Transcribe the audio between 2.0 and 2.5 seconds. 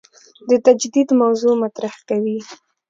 کوي.